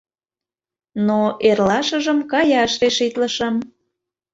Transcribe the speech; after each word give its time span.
Но 1.07 1.21
эрлашыжым 1.49 2.19
каяш 2.31 2.71
решитлышым. 2.81 3.55